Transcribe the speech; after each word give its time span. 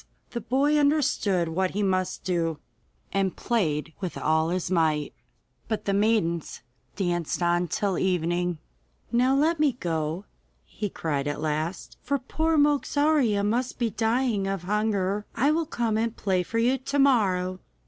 The 0.31 0.41
boy 0.41 0.79
understood 0.79 1.49
what 1.49 1.75
he 1.77 1.83
must 1.83 2.23
do, 2.23 2.57
and 3.13 3.35
played 3.35 3.93
with 3.99 4.17
all 4.17 4.49
his 4.49 4.71
might, 4.71 5.13
but 5.67 5.85
the 5.85 5.93
maidens 5.93 6.63
danced 6.95 7.43
on 7.43 7.67
till 7.67 7.99
evening. 7.99 8.57
'Now 9.11 9.35
let 9.35 9.59
me 9.59 9.73
go,' 9.73 10.25
he 10.65 10.89
cried 10.89 11.27
at 11.27 11.39
last, 11.39 11.97
'for 12.01 12.17
poor 12.17 12.57
Mogarzea 12.57 13.43
must 13.45 13.77
be 13.77 13.91
dying 13.91 14.47
of 14.47 14.63
hunger. 14.63 15.27
I 15.35 15.51
will 15.51 15.67
come 15.67 15.99
and 15.99 16.17
play 16.17 16.41
for 16.41 16.57
you 16.57 16.79
to 16.79 16.97
morrow. 16.97 17.59